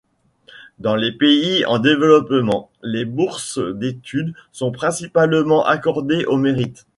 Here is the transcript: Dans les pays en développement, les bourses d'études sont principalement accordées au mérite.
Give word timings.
Dans 0.79 0.95
les 0.95 1.11
pays 1.11 1.63
en 1.67 1.77
développement, 1.77 2.71
les 2.81 3.05
bourses 3.05 3.59
d'études 3.59 4.33
sont 4.51 4.71
principalement 4.71 5.63
accordées 5.63 6.25
au 6.25 6.37
mérite. 6.37 6.87